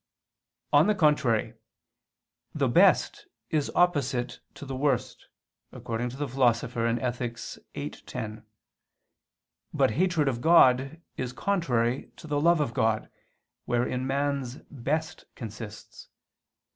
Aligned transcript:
On 0.73 0.87
the 0.87 0.95
contrary, 0.95 1.53
The 2.55 2.67
best 2.67 3.27
is 3.51 3.69
opposite 3.75 4.39
to 4.55 4.65
the 4.65 4.75
worst, 4.75 5.27
according 5.71 6.09
to 6.09 6.17
the 6.17 6.27
Philosopher 6.27 6.87
(Ethic. 6.87 7.37
viii, 7.75 7.91
10). 7.91 8.43
But 9.71 9.91
hatred 9.91 10.27
of 10.27 10.41
God 10.41 10.99
is 11.17 11.33
contrary 11.33 12.09
to 12.15 12.25
the 12.25 12.41
love 12.41 12.59
of 12.59 12.73
God, 12.73 13.11
wherein 13.67 14.07
man's 14.07 14.55
best 14.71 15.25
consists. 15.35 16.09